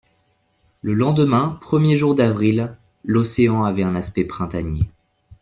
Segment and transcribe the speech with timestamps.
[0.81, 4.87] Le lendemain, premier jour d’avril, l’océan avait un aspect printanier.